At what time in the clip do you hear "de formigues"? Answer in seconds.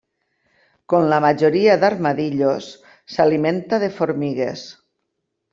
3.85-4.69